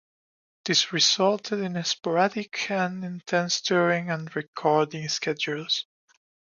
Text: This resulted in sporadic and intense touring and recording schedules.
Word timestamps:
This 0.65 0.91
resulted 0.91 1.59
in 1.59 1.83
sporadic 1.83 2.71
and 2.71 3.05
intense 3.05 3.61
touring 3.61 4.09
and 4.09 4.35
recording 4.35 5.07
schedules. 5.09 5.85